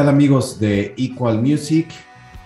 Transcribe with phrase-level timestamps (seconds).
[0.00, 1.88] Hola, ¿qué tal amigos de Equal Music?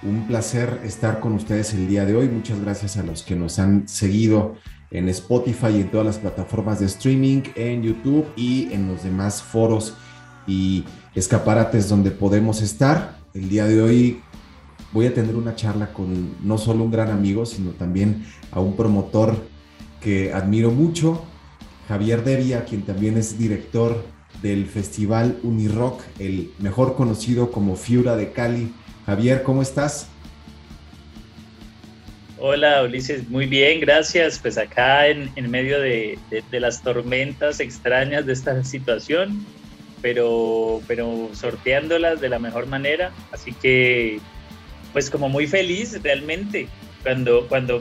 [0.03, 2.29] Un placer estar con ustedes el día de hoy.
[2.29, 4.57] Muchas gracias a los que nos han seguido
[4.91, 9.41] en Spotify y en todas las plataformas de streaming, en YouTube y en los demás
[9.41, 9.95] foros
[10.49, 10.83] y
[11.15, 13.19] escaparates donde podemos estar.
[13.35, 14.21] El día de hoy
[14.93, 18.75] voy a tener una charla con no solo un gran amigo, sino también a un
[18.75, 19.37] promotor
[20.01, 21.23] que admiro mucho,
[21.87, 24.14] Javier Devia, quien también es director
[24.45, 28.71] del Festival Unirock, el mejor conocido como Fiura de Cali.
[29.07, 30.11] Javier, ¿cómo estás?
[32.39, 34.39] Hola Ulises, muy bien, gracias.
[34.39, 36.19] Pues acá en, medio de,
[36.53, 39.47] las tormentas extrañas de esta situación,
[40.03, 43.13] pero, pero sorteándolas de la mejor manera.
[43.33, 44.21] Así que,
[44.93, 46.69] pues como muy feliz realmente.
[47.03, 47.81] Cuando, cuando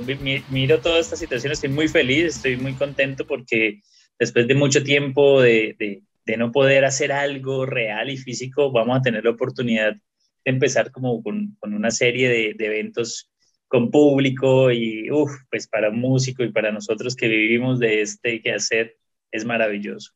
[0.50, 3.82] miro toda esta situación estoy muy feliz, estoy muy contento porque
[4.18, 6.02] después de mucho tiempo de, de
[6.38, 11.22] no poder hacer algo real y físico, vamos a tener la oportunidad de empezar como
[11.22, 13.30] con, con una serie de, de, eventos
[13.68, 18.42] con público y, uff, pues para un músico y para nosotros que vivimos de este
[18.42, 18.98] quehacer
[19.32, 20.12] es maravilloso.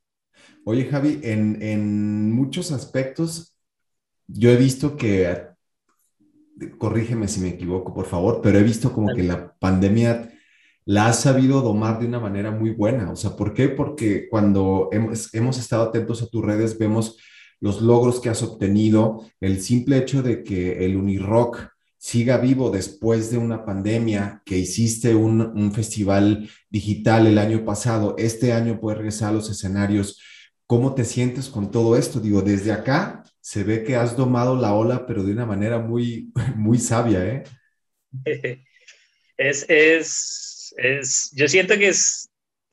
[0.63, 3.55] Oye, Javi, en, en muchos aspectos,
[4.27, 5.47] yo he visto que,
[6.77, 10.29] corrígeme si me equivoco, por favor, pero he visto como que la pandemia
[10.87, 13.11] la has sabido domar de una manera muy buena.
[13.11, 13.67] O sea, ¿por qué?
[13.67, 17.17] Porque cuando hemos, hemos estado atentos a tus redes, vemos
[17.59, 23.29] los logros que has obtenido, el simple hecho de que el Unirock siga vivo después
[23.31, 28.99] de una pandemia, que hiciste un, un, festival digital el año pasado, este año puedes
[28.99, 30.21] regresar a los escenarios.
[30.67, 32.21] ¿Cómo te sientes con todo esto?
[32.21, 36.31] Digo, desde acá se ve que has domado la ola, pero de una manera muy,
[36.55, 37.43] muy sabia, ¿eh?
[39.39, 40.46] Es, es
[41.35, 42.29] yo siento que es,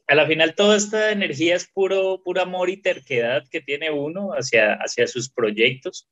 [0.07, 4.33] a la final toda esta energía es puro, puro amor y terquedad que tiene uno
[4.33, 6.09] hacia, hacia sus proyectos.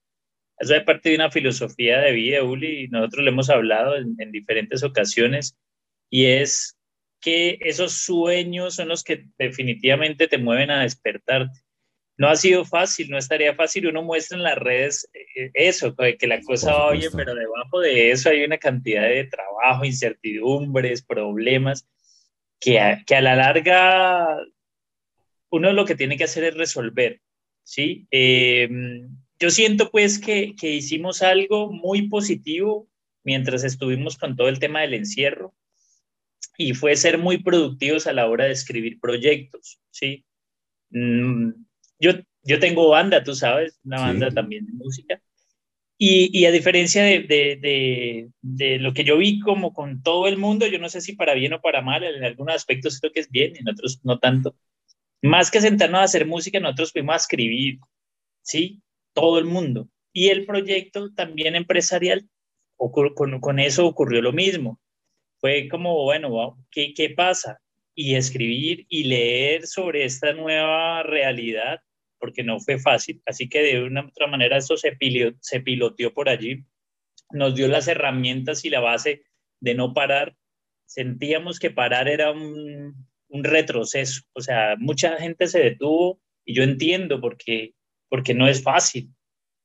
[0.58, 4.32] Eso es parte de una filosofía de vida, Uli, y nosotros lo hemos hablado en
[4.32, 5.56] diferentes ocasiones,
[6.10, 6.76] y es
[7.20, 11.58] que esos sueños son los que definitivamente te mueven a despertarte
[12.22, 13.88] no ha sido fácil, no estaría fácil.
[13.88, 18.12] Uno muestra en las redes eh, eso, que la cosa va bien, pero debajo de
[18.12, 21.88] eso hay una cantidad de trabajo, incertidumbres, problemas,
[22.60, 24.38] que a, que a la larga
[25.50, 27.20] uno lo que tiene que hacer es resolver,
[27.64, 28.06] ¿sí?
[28.12, 32.88] Em, yo siento pues que, que hicimos algo muy positivo
[33.24, 35.56] mientras estuvimos con todo el tema del encierro
[36.56, 40.24] y fue ser muy productivos a la hora de escribir proyectos, ¿sí?
[40.90, 41.50] Mm,
[42.02, 45.22] yo, yo tengo banda, tú sabes, una banda también de música.
[45.96, 50.36] Y, y a diferencia de, de, de, lo que yo vi como con todo el
[50.36, 53.20] mundo, yo no sé si para bien o para mal, en algunos aspectos creo que
[53.20, 54.56] es bien, en otros no tanto.
[55.22, 57.78] Más que sentarnos a hacer música, nosotros fuimos a escribir,
[58.42, 58.82] ¿sí?
[59.14, 59.88] Todo el mundo.
[60.12, 62.28] Y el proyecto también empresarial,
[62.76, 64.80] con, con eso ocurrió lo mismo.
[65.38, 67.60] Fue como, bueno, ¿qué, ¿qué pasa?
[67.94, 71.80] Y escribir y leer sobre esta nueva realidad
[72.22, 74.96] porque no fue fácil, así que de una u otra manera eso se,
[75.40, 76.64] se piloteó por allí,
[77.32, 79.24] nos dio las herramientas y la base
[79.60, 80.36] de no parar.
[80.86, 86.62] Sentíamos que parar era un, un retroceso, o sea, mucha gente se detuvo y yo
[86.62, 87.74] entiendo porque,
[88.08, 89.08] porque no es fácil,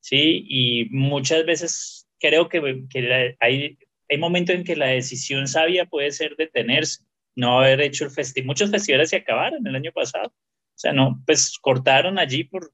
[0.00, 0.44] ¿sí?
[0.48, 6.10] Y muchas veces creo que, que hay, hay momentos en que la decisión sabia puede
[6.10, 7.04] ser detenerse,
[7.36, 8.48] no haber hecho el festival.
[8.48, 10.32] Muchos festivales se acabaron el año pasado
[10.80, 12.72] sea, no, pues cortaron allí por,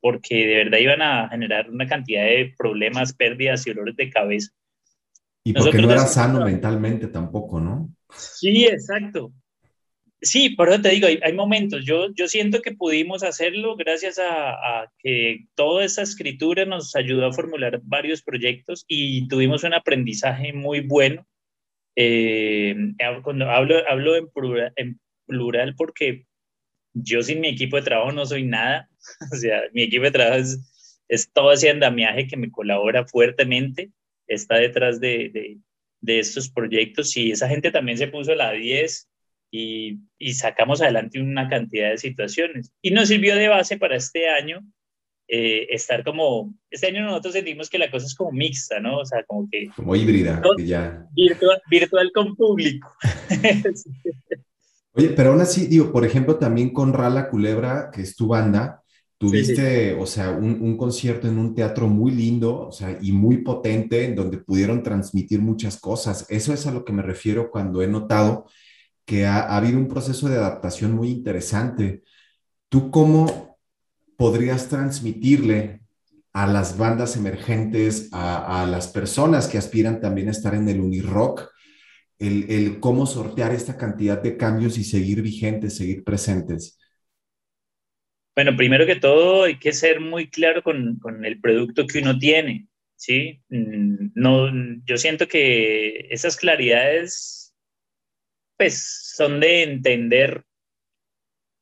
[0.00, 4.52] porque de verdad iban a generar una cantidad de problemas, pérdidas y dolores de cabeza.
[5.42, 7.88] Y porque no era sano mentalmente tampoco, ¿no?
[8.10, 9.32] Sí, exacto.
[10.20, 11.84] Sí, por eso te digo, hay, momentos.
[11.84, 17.32] Yo, yo siento que pudimos hacerlo gracias a, que toda esa escritura nos ayudó a
[17.32, 21.26] formular varios proyectos y tuvimos un aprendizaje muy bueno.
[21.94, 22.74] Eh,
[23.22, 26.26] cuando hablo, hablo en plural, en plural porque
[27.02, 28.88] yo sin mi equipo de trabajo no soy nada.
[29.32, 30.58] O sea, mi equipo de trabajo es,
[31.08, 33.92] es todo ese andamiaje que me colabora fuertemente,
[34.26, 35.58] está detrás de, de,
[36.00, 39.08] de estos proyectos y esa gente también se puso a la 10
[39.52, 42.72] y, y, sacamos adelante una cantidad de situaciones.
[42.82, 44.60] Y nos sirvió de base para este año
[45.28, 48.98] eh, estar como, este año nosotros sentimos que la cosa es como mixta, ¿no?
[48.98, 49.68] O sea, como que...
[49.74, 51.06] Como híbrida, ya...
[51.14, 52.92] Virtual, virtual con público.
[54.96, 58.82] Oye, pero aún así, digo, por ejemplo, también con Rala Culebra, que es tu banda,
[59.18, 64.04] tuviste, o sea, un, concierto en un teatro muy lindo, o sea, y muy potente,
[64.04, 66.24] en donde pudieron transmitir muchas cosas.
[66.30, 68.46] Eso es a lo que me refiero cuando he notado
[69.04, 72.02] que ha, habido un proceso de adaptación muy interesante.
[72.70, 73.58] ¿Tú cómo
[74.16, 75.82] podrías transmitirle
[76.32, 80.80] a las bandas emergentes, a, a, las personas que aspiran también a estar en el
[80.80, 81.50] Unirock,
[82.18, 86.78] el, el cómo sortear esta cantidad de cambios y seguir vigentes, seguir presentes?
[88.34, 92.18] Bueno, primero que todo hay que ser muy claro con, con el producto que uno
[92.18, 93.42] tiene, ¿sí?
[93.48, 94.50] Mm, no,
[94.84, 97.54] yo siento que esas claridades,
[98.58, 100.44] pues, son de entender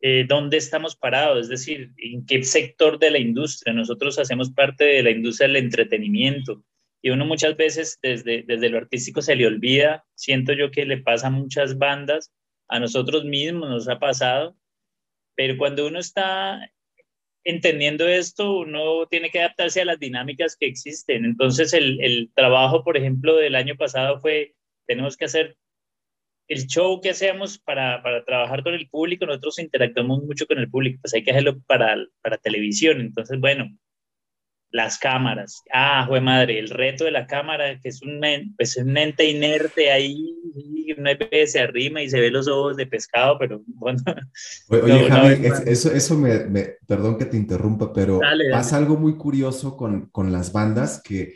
[0.00, 3.72] eh, dónde estamos parados, es decir, en qué sector de la industria.
[3.72, 6.64] Nosotros hacemos parte de la industria del entretenimiento
[7.04, 10.96] y uno muchas veces desde, desde lo artístico se le olvida, siento yo que le
[10.96, 12.32] pasa a muchas bandas,
[12.66, 14.56] a nosotros mismos nos ha pasado,
[15.36, 16.72] pero cuando uno está
[17.44, 21.26] entendiendo esto, uno tiene que adaptarse a las dinámicas que existen.
[21.26, 24.54] Entonces, el, el, trabajo, por ejemplo, del año pasado fue,
[24.86, 25.58] tenemos que hacer
[26.48, 30.70] el show que hacemos para, para trabajar con el público, nosotros interactuamos mucho con el
[30.70, 33.02] público, pues hay que hacerlo para, para televisión.
[33.02, 33.68] Entonces, bueno,
[34.74, 35.62] las cámaras.
[35.72, 38.20] Ah, fue madre, el reto de la cámara, que es un,
[38.56, 40.34] pues, un ente inerte ahí,
[40.98, 44.02] una vez se arrima y se ve los ojos de pescado, pero bueno.
[44.68, 48.18] Oye, Javi, eso, eso me, perdón que te interrumpa, pero
[48.50, 51.34] pasa algo muy curioso con, con las bandas que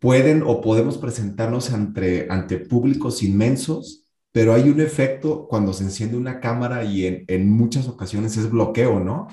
[0.00, 6.16] pueden o podemos presentarnos ante, ante públicos inmensos, pero hay un efecto cuando se enciende
[6.16, 9.28] una cámara y en, en muchas ocasiones es bloqueo, ¿no?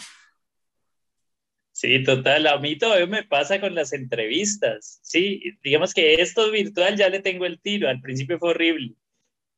[1.82, 2.46] Sí, total.
[2.46, 5.00] A mí todavía me pasa con las entrevistas.
[5.02, 7.90] Sí, digamos que esto virtual ya le tengo el tiro.
[7.90, 8.94] Al principio fue horrible.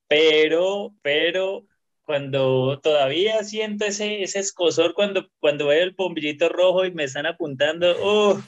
[0.07, 1.67] Pero, pero
[2.03, 7.25] cuando todavía siento ese, ese escosor cuando, cuando veo el bombillito rojo y me están
[7.25, 8.41] apuntando, oh,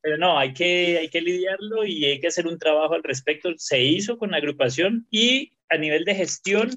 [0.00, 3.50] pero no, hay que, hay que lidiarlo y hay que hacer un trabajo al respecto.
[3.58, 6.70] Se hizo con la agrupación y a nivel de gestión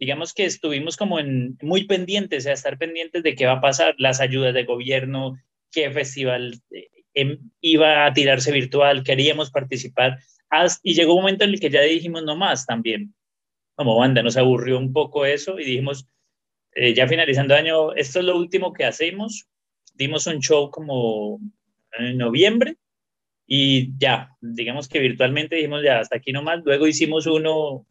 [0.00, 3.94] digamos que estuvimos como en, muy pendientes, a estar pendientes de qué va a pasar,
[3.98, 5.38] las ayudas de gobierno,
[5.70, 10.18] qué festival eh, em, iba a tirarse virtual, queríamos participar,
[10.82, 13.14] y llegó un momento en el que ya dijimos no más también,
[13.74, 16.08] como banda, nos aburrió un poco eso y dijimos,
[16.74, 19.48] eh, ya finalizando año, esto es lo último que hacemos,
[19.94, 21.40] dimos un show como
[21.98, 22.76] en noviembre
[23.46, 27.86] y ya, digamos que virtualmente dijimos ya, hasta aquí nomás, luego hicimos uno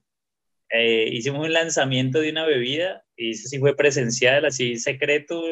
[0.69, 5.43] eh, hicimos un lanzamiento de una bebida y eso sí fue presencial, así secreto,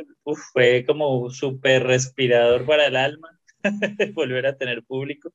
[0.54, 3.40] fue como súper respirador para el alma
[4.14, 5.32] volver a tener público.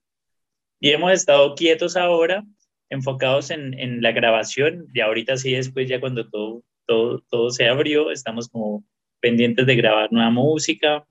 [0.81, 2.45] Y hemos estado quietos ahora,
[2.91, 7.69] enfocados en, en, la grabación y ahorita sí, después ya cuando todo, todo, todo se
[7.69, 8.85] abrió, estamos como
[9.21, 11.07] pendientes de grabar nueva música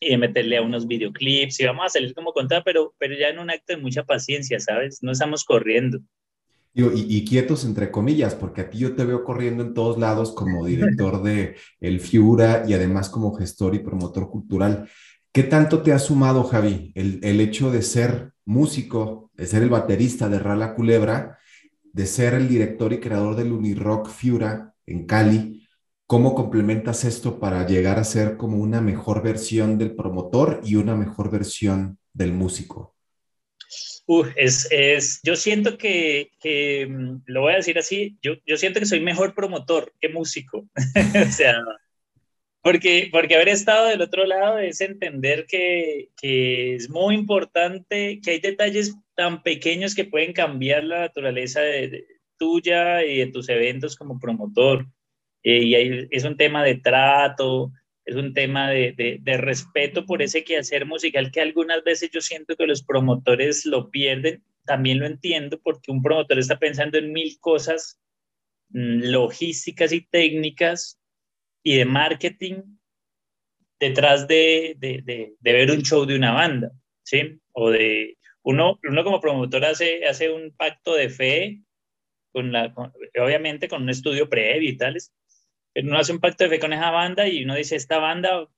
[0.00, 3.28] y de meterle a unos videoclips y vamos a salir como contar, pero, pero ya
[3.28, 5.02] en un acto de mucha paciencia, ¿sabes?
[5.02, 6.00] No estamos corriendo
[6.76, 10.66] y, quietos entre comillas, porque a ti yo te veo corriendo en todos lados como
[10.66, 14.88] director de El Fiura y además como gestor y promotor cultural.
[15.32, 19.70] ¿Qué tanto te ha sumado, Javi, el, el hecho de ser músico, de ser el
[19.70, 21.38] baterista de Rala Culebra,
[21.94, 25.66] de ser el director y creador del Unirock Fiura en Cali?
[26.06, 30.94] ¿Cómo complementas esto para llegar a ser como una mejor versión del promotor y una
[30.94, 32.95] mejor versión del músico?
[34.36, 38.80] Es, es, yo siento que, que, mm, lo voy a decir así, yo, yo siento
[38.80, 40.68] que soy mejor promotor que músico.
[41.28, 41.60] o sea,
[42.62, 48.32] porque, porque haber estado del otro lado es entender que, que, es muy importante, que
[48.32, 52.04] hay detalles tan pequeños que pueden cambiar la naturaleza de,
[52.38, 54.86] tuya y de tus eventos como promotor.
[55.42, 57.72] Eh, y hay, es un tema de trato,
[58.06, 62.66] es un tema de, respeto por ese quehacer musical que algunas veces yo siento que
[62.66, 64.44] los promotores lo pierden.
[64.64, 68.00] También lo entiendo porque un promotor está pensando en mil cosas
[68.68, 71.00] mm, logísticas y técnicas
[71.64, 72.62] y de marketing
[73.80, 74.76] detrás de,
[75.40, 76.70] ver un show de una banda,
[77.02, 77.40] ¿sí?
[77.52, 81.60] O de, uno, uno como promotor hace, hace un pacto de fe,
[82.32, 82.72] con la,
[83.20, 85.12] obviamente con un estudio previo y tales,
[85.82, 88.48] uno hace un pacto de fe con esa banda y uno dice, esta banda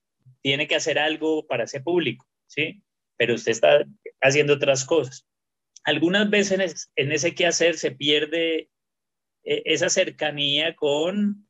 [0.41, 2.81] tiene que hacer algo para ese público, ¿sí?
[3.17, 3.85] Pero usted está
[4.21, 5.27] haciendo otras cosas.
[5.83, 8.69] Algunas veces en ese quehacer se pierde
[9.43, 11.47] eh, esa cercanía con,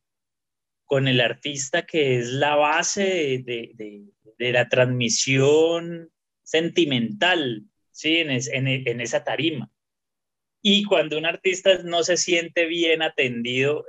[0.86, 6.10] con el artista que es la base de, de, la transmisión
[6.42, 8.16] sentimental, ¿sí?
[8.16, 9.70] En, en esa tarima.
[10.62, 13.86] Y cuando un artista no se siente bien atendido,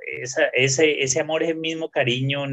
[0.54, 2.46] ese, amor, ese mismo cariño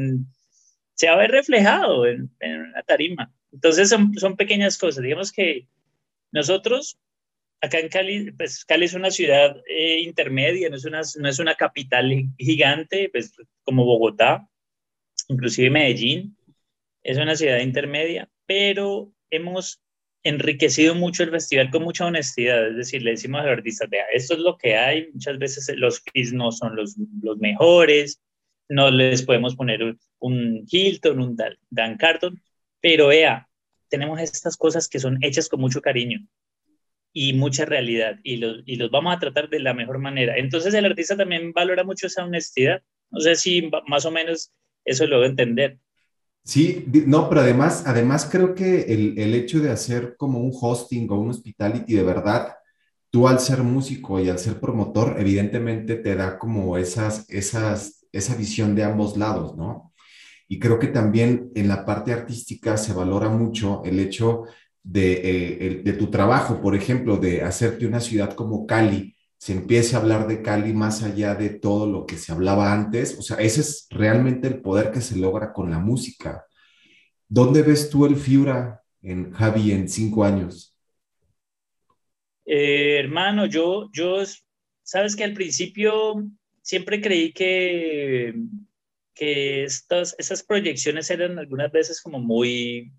[0.93, 3.33] se va a ver reflejado en, en la tarima.
[3.51, 5.03] Entonces son, son pequeñas cosas.
[5.03, 5.67] Digamos que
[6.31, 6.99] nosotros,
[7.61, 11.39] acá en Cali, pues Cali es una ciudad eh, intermedia, no es, una, no es
[11.39, 13.33] una capital gigante, pues
[13.63, 14.47] como Bogotá,
[15.27, 16.37] inclusive Medellín,
[17.03, 19.81] es una ciudad intermedia, pero hemos
[20.23, 24.05] enriquecido mucho el festival con mucha honestidad, es decir, le decimos a los artistas, vea,
[24.13, 28.21] esto es lo que hay, muchas veces los fees no son los, los mejores,
[28.67, 31.37] no les podemos poner un Hilton, un
[31.69, 32.41] Dan Carton,
[32.81, 33.49] pero vea,
[33.89, 36.19] tenemos estas cosas que son hechas con mucho cariño
[37.11, 40.37] y mucha realidad y los, y los vamos a tratar de la mejor manera.
[40.37, 42.83] Entonces el artista también valora mucho esa honestidad.
[43.09, 44.51] No sé si más o menos
[44.85, 45.79] eso lo debo entender.
[46.43, 51.07] Sí, no, pero además, además creo que el, el, hecho de hacer como un hosting
[51.11, 52.55] o un hospitality de verdad,
[53.11, 58.35] tú al ser músico y al ser promotor, evidentemente te da como esas, esas, esa
[58.35, 59.93] visión de ambos lados, ¿no?
[60.47, 64.45] Y creo que también en la parte artística se valora mucho el hecho
[64.83, 69.99] de, eh, tu trabajo, por ejemplo, de hacerte una ciudad como Cali, se empiece a
[69.99, 73.17] hablar de Cali más allá de todo lo que se hablaba antes.
[73.17, 76.45] O sea, ese es realmente el poder que se logra con la música.
[77.27, 80.75] ¿Dónde ves tú el Fiura en Javi en cinco años?
[82.45, 84.17] Eh, hermano, yo, yo,
[84.83, 86.23] sabes que al principio
[86.61, 88.35] siempre creí que
[89.19, 92.93] que estas, esas proyecciones eran algunas veces como muy,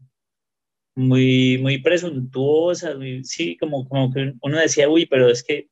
[0.94, 5.70] muy, muy presuntuosas, sí, como, como que uno decía, uy, pero es que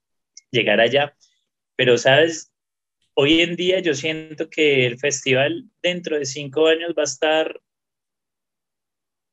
[0.50, 1.16] llegar allá,
[1.76, 2.52] pero sabes,
[3.14, 7.60] hoy en día yo siento que el festival dentro de cinco años va a estar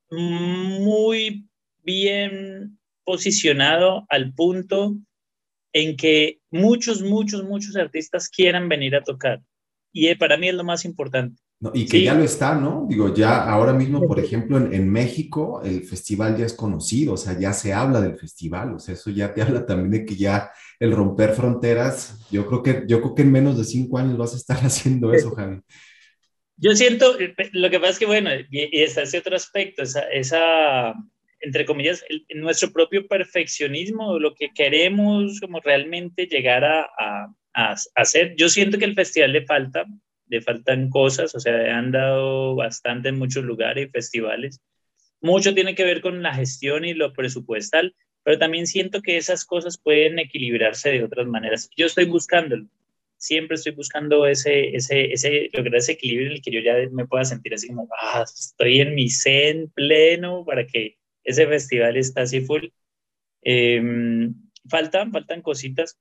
[0.10, 1.48] muy
[1.84, 4.95] bien posicionado al punto
[5.74, 9.41] en que muchos, muchos, muchos artistas quieran venir a tocar.
[9.91, 11.41] Y eh, para mí es lo más importante.
[11.74, 12.86] Y que ya lo está, ¿no?
[12.90, 17.40] Digo, ya ahora mismo, por ejemplo, en, México, el festival ya es conocido, o sea,
[17.40, 20.52] ya se habla del festival, o sea, eso ya te habla también de que ya
[20.80, 24.34] el romper fronteras, yo creo que, yo creo que en menos de cinco años vas
[24.34, 25.62] a estar haciendo eso, Javi.
[26.58, 30.02] Yo siento, eh, lo que pasa es que, bueno, y, está ese otro aspecto, esa,
[30.10, 30.94] esa
[31.42, 36.90] entre comillas, nuestro propio perfeccionismo, lo que queremos como realmente llegar a
[37.94, 38.36] hacer.
[38.36, 39.86] Yo siento que el festival le falta,
[40.27, 44.62] le faltan cosas, o sea, han dado bastante en muchos lugares y festivales.
[45.22, 49.46] Mucho tiene que ver con la gestión y lo presupuestal, pero también siento que esas
[49.46, 51.70] cosas pueden equilibrarse de otras maneras.
[51.75, 52.67] Yo estoy buscándolo,
[53.17, 57.08] siempre estoy buscando ese, ese, ese, lograr ese equilibrio en el que yo ya me
[57.08, 62.22] pueda sentir así como, ah, estoy en mi zen pleno para que ese festival esté
[62.22, 62.65] así full.
[63.41, 64.34] Em,
[64.70, 66.00] faltan, faltan cositas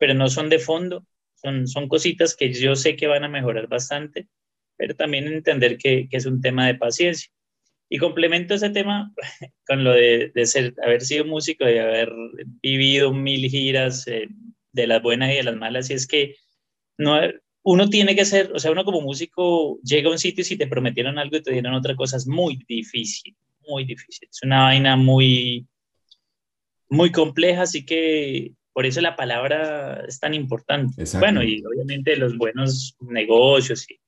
[0.00, 1.06] pero no son de fondo,
[1.42, 4.28] son, son cositas que yo sé que van a mejorar bastante,
[4.76, 7.30] pero también entender que, que es un tema de paciencia.
[7.88, 9.12] Y complemento ese tema
[9.66, 12.12] con lo de, de ser, haber sido músico, de haber
[12.62, 14.28] vivido mil giras, eh,
[14.72, 16.36] de las buenas y de las malas, y es que
[16.96, 17.18] no,
[17.62, 20.56] uno tiene que ser, o sea, uno como músico llega a un sitio y si
[20.56, 24.28] te prometieron algo y te dieron otra cosa, es muy difícil, muy difícil.
[24.30, 25.66] Es una vaina muy,
[26.88, 31.04] muy compleja, así que por eso la palabra es tan importante.
[31.18, 34.00] Bueno, y obviamente los buenos negocios, y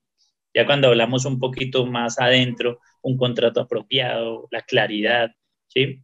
[0.55, 5.31] ya cuando hablamos un poquito más adentro, un contrato apropiado, la claridad,
[5.69, 6.02] ¿sí?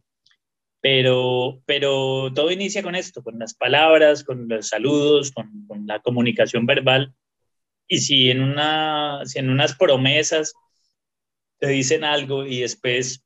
[0.81, 5.99] Pero, pero todo inicia con esto, con las palabras, con los saludos, con, con la
[6.01, 7.15] comunicación verbal.
[7.87, 10.53] Y si en, una, si en unas promesas
[11.57, 13.25] te dicen algo y después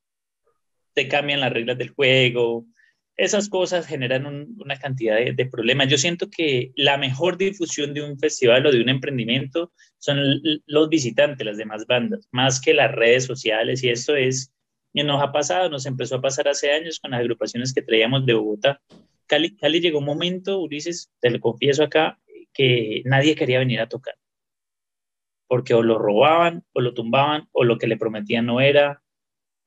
[0.94, 2.66] te cambian las reglas del juego,
[3.15, 5.88] esas cosas generan una cantidad de, problemas.
[5.88, 10.17] Yo siento que la mejor difusión de un festival o de un emprendimiento son
[10.65, 14.51] los visitantes, las demás bandas, más que las redes sociales y esto es,
[14.93, 18.25] y nos ha pasado, nos empezó a pasar hace años con las agrupaciones que traíamos
[18.25, 18.82] de Bogotá.
[19.27, 22.20] Cali, Cali llegó un momento, Ulises, te lo confieso acá,
[22.53, 24.15] que nadie quería venir a tocar,
[25.48, 29.03] porque o lo robaban, o lo tumbaban, o lo que le prometían no era,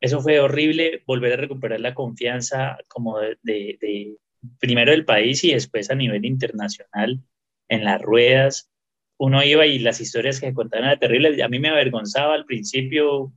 [0.00, 4.18] eso fue horrible, volver a recuperar la confianza como de,
[4.58, 7.20] primero del país y después a nivel internacional
[7.68, 8.70] en las ruedas.
[9.18, 11.40] Uno iba y las historias que contaban eran terribles.
[11.40, 13.32] A mí me avergonzaba al principio, o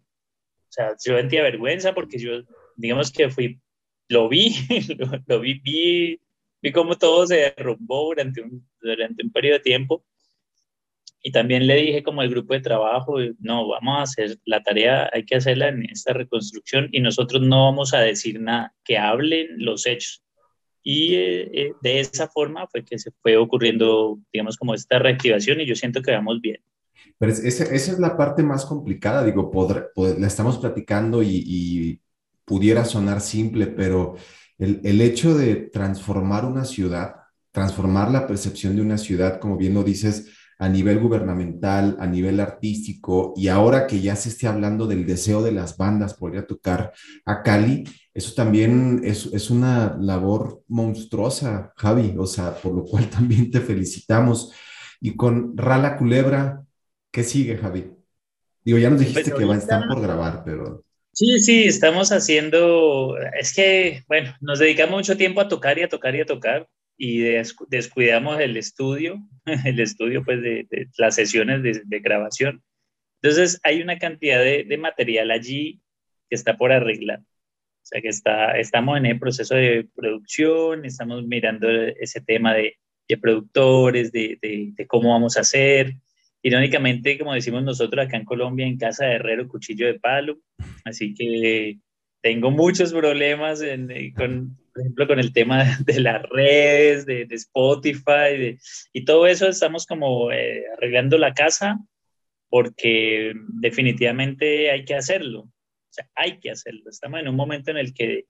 [0.68, 2.44] sea, yo sentía vergüenza porque yo,
[2.76, 3.62] digamos que fui,
[4.10, 4.54] lo vi,
[5.28, 6.22] lo, vi, vi,
[6.62, 10.04] vi cómo todo se derrumbó durante un, durante un periodo de tiempo
[11.22, 15.10] y también le dije como el grupo de trabajo, no, vamos a hacer la tarea,
[15.12, 19.48] hay que hacerla en esta reconstrucción y nosotros no vamos a decir nada, que hablen
[19.58, 20.24] los hechos.
[20.82, 25.60] Y eh, eh, de esa forma fue que se fue ocurriendo, digamos, como esta reactivación
[25.60, 26.62] y yo siento que vamos bien.
[27.18, 29.52] Pero esa, esa es la parte más complicada, digo,
[30.18, 32.02] la estamos platicando y, y,
[32.46, 34.16] pudiera sonar simple, pero
[34.58, 37.18] el, el hecho de transformar una ciudad,
[37.52, 42.42] transformar la percepción de una ciudad, como bien lo dices, a nivel gubernamental, a nivel
[42.42, 46.42] artístico, y ahora que ya se esté hablando del deseo de las bandas por ir
[46.42, 46.92] a tocar
[47.26, 53.10] a Cali, eso también es, es una labor monstruosa, Javi, o sea, por lo cual
[53.10, 54.52] también te felicitamos.
[55.00, 56.62] Y con Rala Culebra,
[57.10, 57.92] ¿qué sigue, Javi?
[58.66, 60.84] Digo, ya nos dijiste que van, están por grabar, pero...
[61.14, 65.90] Sí, sí, estamos haciendo, es que, bueno, nos dedicamos mucho tiempo a tocar y a
[65.90, 66.68] tocar y a tocar
[67.02, 67.22] y
[67.70, 69.26] descuidamos el estudio,
[69.66, 72.62] el estudio pues de, las sesiones de, grabación.
[73.22, 75.80] Entonces hay una cantidad de, material allí
[76.30, 77.20] que está por arreglar.
[77.20, 82.78] O sea que está, estamos en el proceso de producción, estamos mirando ese tema de,
[83.22, 85.96] productores, de, cómo vamos a hacer.
[86.42, 90.38] Irónicamente, como decimos nosotros acá en Colombia, en casa de herrero, cuchillo de palo.
[90.84, 91.80] Así que
[92.22, 93.64] tengo muchos problemas
[94.16, 98.58] con, por ejemplo, con el tema de las redes, de, Spotify
[98.94, 101.80] y todo eso, estamos como eh, arreglando la casa
[102.50, 105.42] porque definitivamente hay que hacerlo.
[105.42, 106.90] O sea, hay que hacerlo.
[106.90, 108.26] Estamos en un momento en el que,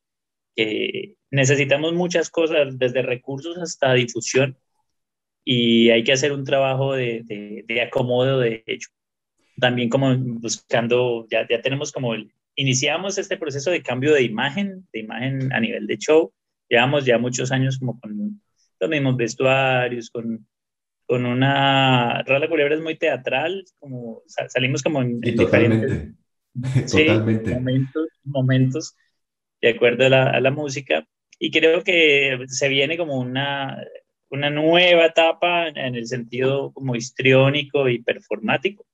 [1.31, 4.57] necesitamos muchas cosas, desde recursos hasta difusión,
[5.45, 7.23] y hay que hacer un trabajo de,
[7.65, 8.89] de, acomodo de hecho.
[9.57, 14.85] También como buscando, ya, ya tenemos como el, iniciamos este proceso de cambio de imagen,
[14.91, 16.33] de imagen a nivel de show.
[16.69, 18.41] Llevamos ya muchos años como con
[18.79, 20.47] los mismos vestuarios, con,
[21.05, 22.23] con una...
[22.23, 26.13] Rala Culebra es muy teatral, como salimos como en, diferentes
[26.91, 27.53] totalmente.
[27.55, 28.95] momentos, momentos
[29.61, 31.05] de acuerdo a la, a la, música.
[31.39, 33.83] Y creo que se viene como una,
[34.29, 38.85] una nueva etapa en el sentido como histriónico y performático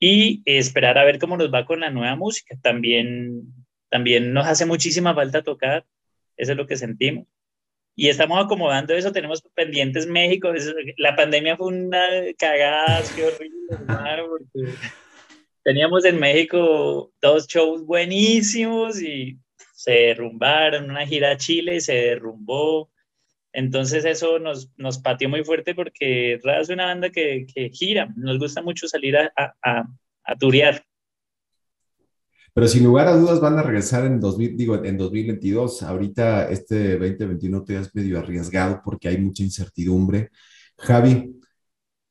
[0.00, 2.56] y esperar a ver cómo nos va con la nueva música.
[2.62, 3.54] También,
[3.88, 5.84] también nos hace muchísima falta tocar,
[6.38, 7.26] eso es lo que sentimos.
[7.94, 10.52] Y estamos acomodando eso, tenemos pendientes México,
[10.96, 12.00] la pandemia fue una
[12.38, 14.74] cagada, qué horrible,
[15.64, 19.36] teníamos en México dos shows buenísimos y
[19.74, 22.88] se derrumbaron, una gira a Chile se derrumbó,
[23.52, 28.62] entonces eso nos, nos pateó muy fuerte porque es una banda que, gira, nos gusta
[28.62, 29.84] mucho salir a, a,
[30.24, 30.84] a, turear.
[32.54, 35.82] Pero sin lugar a dudas van a regresar en, 2000, digo, en 2022.
[35.82, 40.30] Ahorita este 2021 te es medio arriesgado porque hay mucha incertidumbre.
[40.76, 41.40] Javi,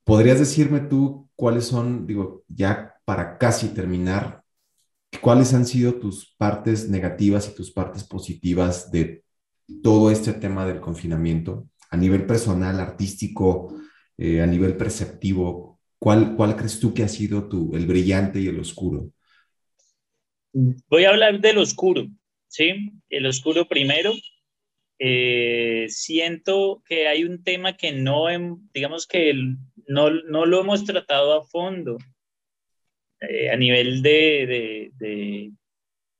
[0.03, 4.43] ¿podrías decirme tú cuáles son, digo, ya para casi terminar,
[5.21, 9.23] cuáles han sido tus partes negativas y tus partes positivas de
[9.83, 13.75] todo este tema del confinamiento a nivel personal, artístico,
[14.17, 15.79] eh, a nivel perceptivo?
[15.99, 19.11] ¿Cuál, ¿Cuál crees tú que ha sido tu, el brillante y el oscuro?
[20.89, 22.07] Voy a hablar del oscuro,
[22.47, 22.91] ¿sí?
[23.09, 24.13] El oscuro primero.
[24.97, 28.25] Eh, siento que hay un tema que no,
[28.73, 29.35] digamos que
[29.87, 31.99] no, no lo hemos tratado a fondo
[33.19, 34.91] eh, a nivel de,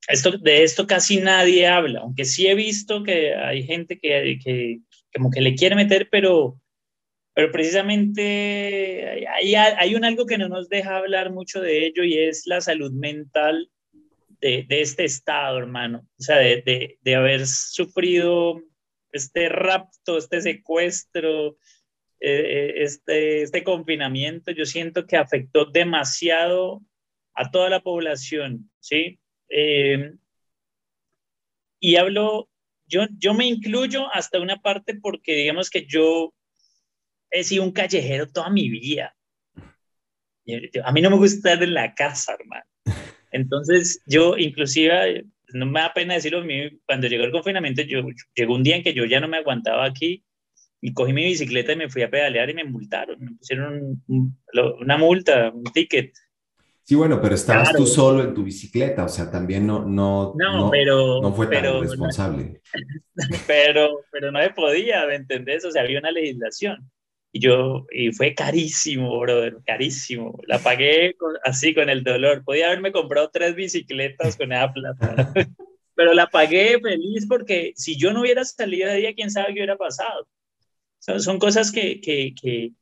[0.06, 4.78] esto, de esto casi nadie habla, aunque sí he visto que hay gente que, que
[5.12, 6.60] como que le quiere meter, pero,
[7.34, 12.16] pero precisamente hay, hay un algo que no nos deja hablar mucho de ello y
[12.16, 13.68] es la salud mental
[14.40, 16.06] de, este estado, hermano.
[16.18, 18.62] O sea, de, de, haber sufrido
[19.12, 21.56] este rapto, este secuestro,
[22.20, 26.82] eh, este, este confinamiento, yo siento que afectó demasiado
[27.34, 29.20] a toda la población, ¿sí?
[29.48, 30.12] Eh,
[31.80, 32.48] y hablo,
[32.86, 36.34] yo, yo me incluyo hasta una parte porque digamos que yo
[37.30, 39.14] he sido un callejero toda mi vida.
[40.82, 42.64] A mí no me gusta estar en la casa, hermano.
[43.30, 46.42] Entonces, yo inclusive, no me da pena decirlo,
[46.86, 48.02] cuando llegó el confinamiento, yo,
[48.34, 50.24] llegó un día en que yo ya no me aguantaba aquí
[50.80, 54.02] y cogí mi bicicleta y me fui a pedalear y me multaron, me pusieron
[54.80, 56.12] una multa, un ticket.
[56.84, 60.70] Sí, bueno, pero estabas tú solo en tu bicicleta, o sea, también no, no, no,
[60.70, 62.62] pero, no fue tan responsable.
[63.46, 65.66] pero, pero no se podía, ¿me entendés?
[65.66, 66.90] O sea, había una legislación.
[67.32, 70.38] Y yo, y fue carísimo, brother, carísimo.
[70.46, 71.14] La pagué
[71.44, 72.42] así con el dolor.
[72.44, 75.32] Podía haberme comprado tres bicicletas con esa plata.
[75.94, 79.60] pero la pagué feliz porque si yo no hubiera salido de día, quién sabe qué
[79.60, 80.26] hubiera pasado.
[81.00, 82.72] Son, son cosas que, que, que,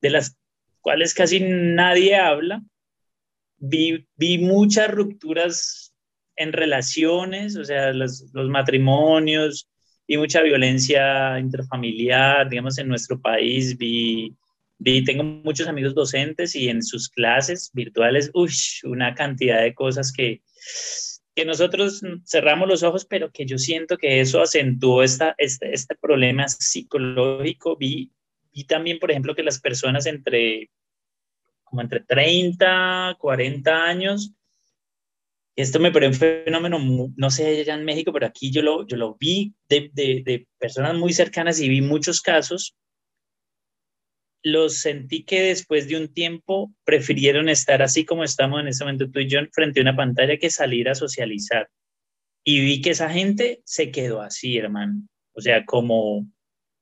[0.00, 0.36] de las
[0.80, 2.62] cuales casi nadie habla
[3.62, 5.94] vi, vi muchas rupturas
[6.36, 9.68] en relaciones, o sea, los, los matrimonios
[10.12, 13.78] y mucha violencia interfamiliar, digamos, en nuestro país.
[13.78, 14.36] Vi,
[14.78, 18.50] vi, tengo muchos amigos docentes y en sus clases virtuales, uy,
[18.84, 20.42] una cantidad de cosas que,
[21.34, 25.94] que nosotros cerramos los ojos, pero que yo siento que eso acentuó esta, este, este
[25.94, 27.78] problema psicológico.
[27.78, 28.12] Vi,
[28.52, 30.68] vi también, por ejemplo, que las personas entre
[31.64, 34.34] como entre 30, 40 años.
[35.54, 36.78] Esto me parece un fenómeno,
[37.14, 40.46] no sé allá en México, pero aquí yo lo, yo lo vi de, de, de
[40.58, 42.74] personas muy cercanas y vi muchos casos
[44.42, 49.10] los sentí que después de un tiempo prefirieron estar así como estamos en este momento
[49.10, 51.68] tú y yo frente a una pantalla que salir a socializar.
[52.44, 55.00] Y vi que esa gente se quedó así, hermano.
[55.32, 56.26] O sea, como,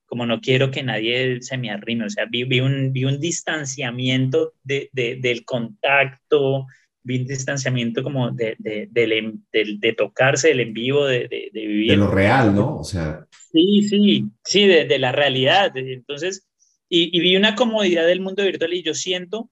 [0.06, 2.06] como no quiero que nadie se me arrime.
[2.06, 6.66] O sea, vi, vi, un, vi un distanciamiento de, de, del contacto,
[7.02, 11.90] vi un distanciamiento como de, de, de, tocarse, del en vivo, de, vivir.
[11.90, 12.78] De lo real, ¿no?
[12.78, 13.26] O sea.
[13.52, 15.76] Sí, sí, sí, de, la realidad.
[15.76, 16.48] Entonces,
[16.88, 19.50] y, vi una comodidad del mundo virtual y yo siento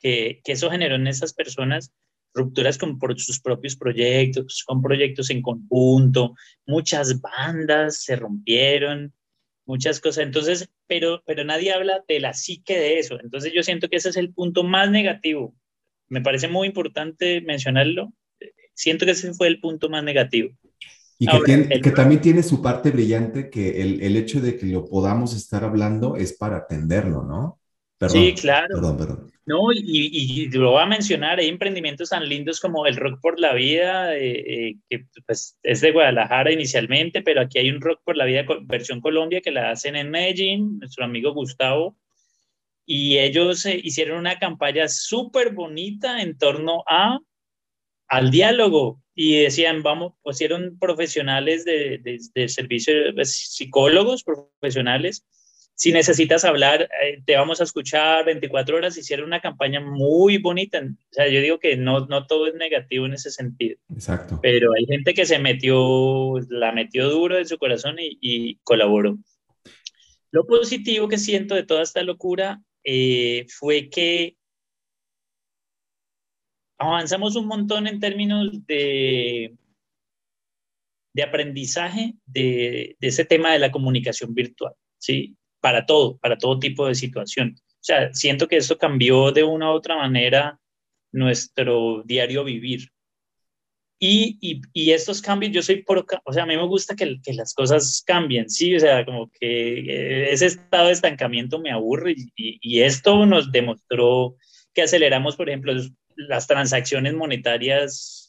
[0.00, 1.92] que, que eso generó en esas personas
[2.34, 6.34] rupturas con por sus propios proyectos, con proyectos en conjunto,
[6.66, 9.12] muchas bandas se rompieron,
[9.68, 10.24] muchas cosas.
[10.24, 13.20] Entonces, pero, pero nadie habla de la psique de eso.
[13.20, 15.54] Entonces yo siento que ese es el punto más negativo.
[16.08, 18.12] Me parece muy importante mencionarlo.
[18.74, 20.50] Siento que ese fue el punto más negativo.
[21.18, 24.88] Y que, que, también tiene su parte brillante, que el, el, hecho de que lo
[24.88, 27.58] podamos estar hablando es para atenderlo, ¿no?
[27.98, 28.68] Perdón, sí, claro.
[28.72, 29.32] Perdón, perdón.
[29.44, 33.40] No, y, y, lo voy a mencionar, hay emprendimientos tan lindos como el Rock por
[33.40, 38.00] la Vida, eh, eh, que pues, es de Guadalajara inicialmente, pero aquí hay un Rock
[38.04, 41.96] por la Vida versión Colombia que la hacen en Medellín, nuestro amigo Gustavo,
[42.90, 47.20] y ellos eh, hicieron una campaña súper bonita en torno a
[48.08, 52.00] al diálogo y decían, vamos, pusieron profesionales de,
[52.34, 55.26] de, servicio, pues, psicólogos profesionales,
[55.74, 60.80] si necesitas hablar, eh, te vamos a escuchar 24 horas, hicieron una campaña muy bonita,
[60.80, 63.78] o sea, yo digo que no, no todo es negativo en ese sentido.
[63.92, 64.38] Exacto.
[64.42, 69.18] Pero hay gente que se metió, la metió duro en su corazón y, y colaboró.
[70.30, 74.38] Lo positivo que siento de toda esta locura eh, fue que
[76.78, 79.54] avanzamos un montón en términos de,
[81.12, 85.36] de aprendizaje de, ese tema de la comunicación virtual, ¿sí?
[85.60, 87.56] Para todo, para todo tipo de situación.
[87.58, 90.58] O sea, siento que esto cambió de una u otra manera
[91.12, 92.88] nuestro diario vivir.
[94.00, 97.20] Y, y, y estos cambios, yo soy por, o sea, a mí me gusta que,
[97.20, 102.14] que, las cosas cambien, sí, o sea, como que ese estado de estancamiento me aburre
[102.36, 104.36] y, y esto nos demostró
[104.72, 105.72] que aceleramos, por ejemplo,
[106.14, 108.28] las transacciones monetarias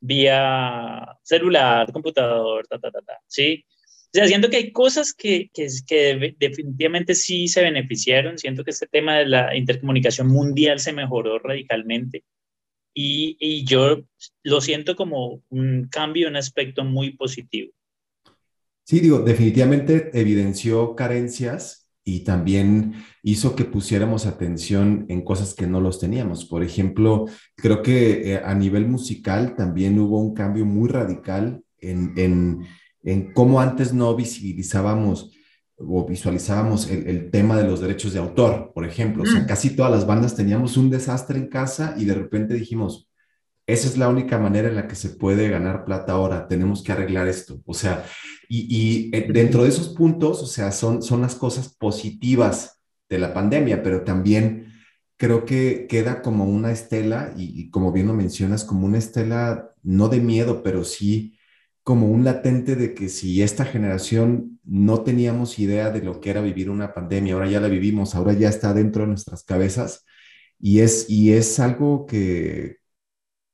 [0.00, 3.64] vía celular, computador, ta, ta, ta, ta, ¿sí?
[4.12, 8.38] O sea, siento que hay cosas que, que, que, definitivamente sí se beneficiaron.
[8.38, 12.24] Siento que este tema de la intercomunicación mundial se mejoró radicalmente.
[12.94, 14.02] Y, y yo
[14.42, 17.72] lo siento como un cambio, un aspecto muy positivo.
[18.84, 25.80] Sí, digo, definitivamente evidenció carencias y también hizo que pusiéramos atención en cosas que no
[25.80, 26.44] los teníamos.
[26.44, 32.14] Por ejemplo, creo que eh, a nivel musical también hubo un cambio muy radical en,
[32.16, 32.66] en,
[33.04, 35.30] en cómo antes no visibilizábamos
[35.80, 39.22] o visualizábamos el, el, tema de los derechos de autor, por ejemplo.
[39.22, 39.46] O sea, mm.
[39.46, 43.10] casi todas las bandas teníamos un desastre en casa y de repente dijimos,
[43.66, 46.92] esa es la única manera en la que se puede ganar plata ahora, tenemos que
[46.92, 47.62] arreglar esto.
[47.64, 48.04] O sea,
[48.48, 53.32] y, eh, dentro de esos puntos, o sea, son, son las cosas positivas de la
[53.32, 54.72] pandemia, pero también
[55.16, 60.08] creo que queda como una estela, y, como bien lo mencionas, como una estela no
[60.08, 61.38] de miedo, pero sí
[61.82, 66.40] como un latente de que si esta generación no teníamos idea de lo que era
[66.40, 70.04] vivir una pandemia, ahora ya la vivimos, ahora ya está dentro de nuestras cabezas,
[70.58, 72.80] y es, y es algo que,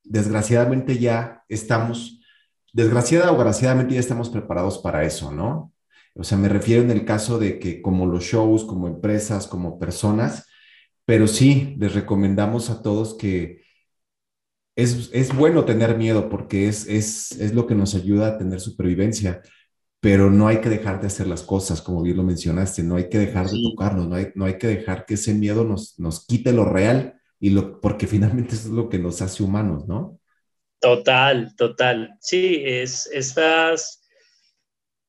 [0.07, 2.21] desgraciadamente ya estamos,
[2.73, 5.73] desgraciada o graciadamente ya estamos preparados para eso, ¿no?
[6.15, 9.79] O sea, me refiero en el caso de que como los shows, como empresas, como
[9.79, 10.47] personas,
[11.05, 13.66] pero sí, les recomendamos a todos que
[14.77, 18.61] es, es bueno tener miedo porque es, es, es lo que nos ayuda a tener
[18.61, 19.43] supervivencia,
[20.01, 23.09] pero no hay que dejar de hacer las cosas, como bien lo mencionaste, no hay
[23.09, 26.27] que dejar de tocarnos, no hay, no hay que dejar que ese miedo nos, nos
[26.27, 30.21] quite lo real y lo, porque finalmente eso es lo que nos hace humanos, ¿no?
[30.79, 32.17] Total, total.
[32.21, 34.03] Sí, es, estas,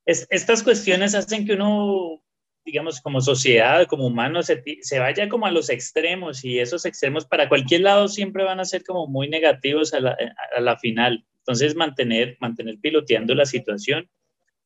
[0.06, 2.24] es, estas cuestiones hacen que uno,
[2.68, 7.26] digamos, como sociedad, como humano, se, se, vaya como a los extremos y esos extremos
[7.26, 10.18] para cualquier lado siempre van a ser como muy negativos a la,
[10.54, 11.26] a la final.
[11.40, 14.10] Entonces, mantener, mantener piloteando la situación.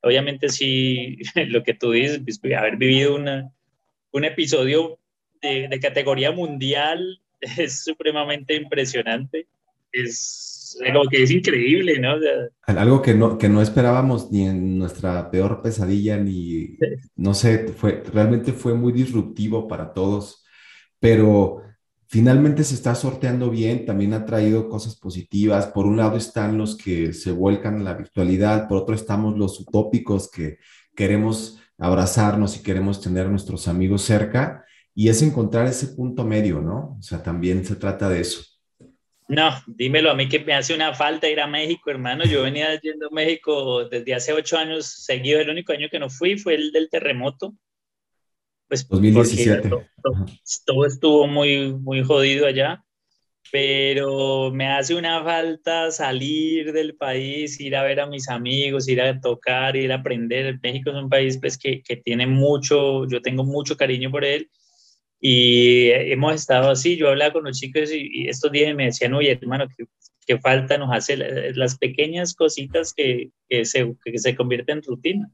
[0.02, 3.54] Obviamente, sí, lo que tú dices, pues, haber vivido una,
[4.12, 4.98] un episodio
[5.40, 9.46] de, de categoría mundial es supremamente impresionante.
[9.92, 10.51] Es
[10.86, 12.16] algo que es increíble, ¿no?
[12.66, 16.78] algo que no, que no esperábamos ni en nuestra peor pesadilla, ni,
[17.16, 20.44] no sé, fue, realmente fue muy disruptivo para todos,
[21.00, 21.62] pero
[22.08, 25.68] finalmente se está sorteando bien, también ha traído cosas positivas.
[25.68, 29.60] Por un lado están los que se vuelcan a la virtualidad, por otro estamos los
[29.60, 30.58] utópicos que
[30.96, 36.62] queremos abrazarnos y queremos tener a nuestros amigos cerca, y es encontrar ese punto medio,
[36.62, 36.98] ¿no?
[37.00, 38.51] O sea, también se trata de eso.
[39.32, 42.26] No, dímelo a mí que me hace una falta ir a México, hermano.
[42.26, 45.40] Yo venía yendo a México desde hace ocho años seguido.
[45.40, 47.56] El único año que no fui fue el del terremoto.
[48.68, 49.70] Pues 2017.
[50.66, 52.84] Todo, estuvo muy, muy jodido allá,
[53.54, 59.00] pero me hace una falta salir del país, ir a ver a mis amigos, ir
[59.00, 60.60] a tocar, ir a aprender.
[60.62, 64.52] México es un país pues, que, que tiene mucho, yo tengo mucho cariño por él
[65.24, 69.32] y hemos estado así, yo hablaba con los chicos y, estos días me decían, oye,
[69.32, 69.68] hermano,
[70.26, 71.18] ¿qué, falta nos hace
[71.54, 75.32] las pequeñas cositas que, que, se, que se convierten en rutina?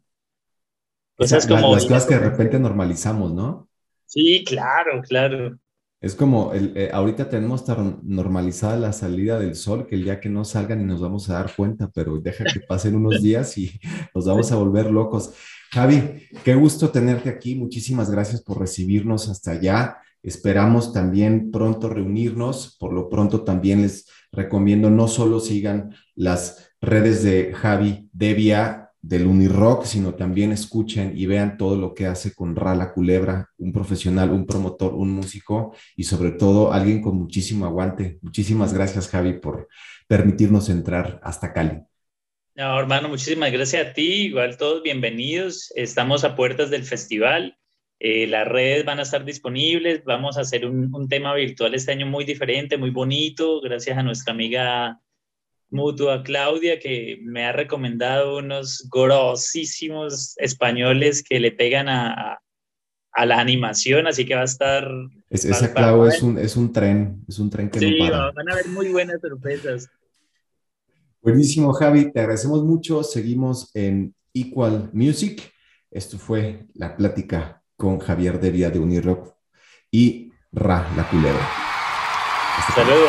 [1.15, 1.73] Cosas como...
[1.73, 3.69] Las cosas que de repente normalizamos, ¿no?
[4.05, 5.57] Sí, claro, claro.
[6.01, 10.19] Es como, el, eh, ahorita tenemos tan normalizada la salida del sol que el día
[10.19, 13.57] que no salgan y nos vamos a dar cuenta, pero deja que pasen unos días
[13.57, 13.79] y
[14.13, 15.33] nos vamos a volver locos.
[15.71, 17.55] Javi, qué gusto tenerte aquí.
[17.55, 19.97] Muchísimas gracias por recibirnos hasta allá.
[20.23, 22.75] Esperamos también pronto reunirnos.
[22.79, 29.27] Por lo pronto también les recomiendo no solo sigan las redes de Javi Devia del
[29.27, 34.31] Unirock, sino también escuchen y vean todo lo que hace con Rala Culebra, un profesional,
[34.31, 38.19] un promotor, un músico y sobre todo alguien con muchísimo aguante.
[38.21, 39.67] Muchísimas gracias Javi por
[40.07, 41.83] permitirnos entrar hasta Cali.
[42.57, 44.29] No, hermano, muchísimas gracias a ti.
[44.29, 45.71] Igual todos bienvenidos.
[45.75, 47.55] Estamos a puertas del festival.
[47.99, 50.03] Eh, las redes van a estar disponibles.
[50.05, 54.33] Vamos a hacer un, tema virtual este año muy diferente, muy bonito, gracias a nuestra
[54.33, 54.99] amiga
[55.69, 62.39] mutua Claudia, que me ha recomendado unos grosísimos españoles que le pegan a,
[63.11, 64.89] a la animación, así que va a estar...
[65.29, 68.31] Es, esa Clau es un, es un tren, es un tren que sí, no para.
[68.31, 69.91] van a haber muy buenas sorpresas.
[71.27, 72.09] Buenísimo, Javi.
[72.13, 73.03] Te agradecemos mucho.
[73.03, 75.51] Seguimos en Equal Music.
[75.91, 79.35] Esto fue la plática con Javier Devia de Unirock
[79.91, 81.45] y Ra La Culebra.
[82.59, 83.07] Hasta luego.